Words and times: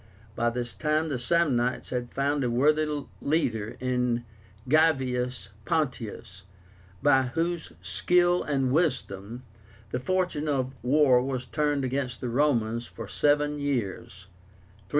By 0.35 0.49
this 0.49 0.73
time 0.73 1.09
the 1.09 1.19
Samnites 1.19 1.91
had 1.91 2.11
found 2.11 2.43
a 2.43 2.49
worthy 2.49 3.03
leader 3.21 3.77
in 3.79 4.25
Gavius 4.67 5.49
Pontius, 5.63 6.41
by 7.03 7.21
whose 7.35 7.73
skill 7.83 8.41
and 8.41 8.71
wisdom 8.71 9.43
the 9.91 9.99
fortune 9.99 10.47
of 10.47 10.73
war 10.83 11.21
was 11.21 11.45
turned 11.45 11.85
against 11.85 12.19
the 12.19 12.29
Romans 12.29 12.87
for 12.87 13.07
seven 13.07 13.59
years 13.59 14.25
(321 14.29 14.29
315). 14.87 14.87